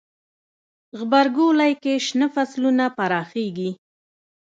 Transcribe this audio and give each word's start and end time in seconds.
غبرګولی 0.97 1.71
کې 1.83 1.93
شنه 2.07 2.27
فصلونه 2.35 2.85
پراخیږي. 2.97 3.71